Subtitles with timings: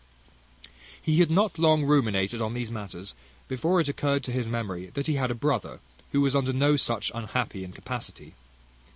[0.99, 3.13] He had not long ruminated on these matters,
[3.47, 5.79] before it occurred to his memory that he had a brother
[6.11, 8.33] who was under no such unhappy incapacity.